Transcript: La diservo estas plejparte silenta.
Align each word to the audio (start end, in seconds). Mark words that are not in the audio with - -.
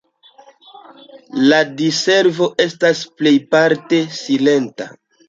La 1.51 1.59
diservo 1.81 2.47
estas 2.65 3.03
plejparte 3.21 4.01
silenta. 4.21 4.89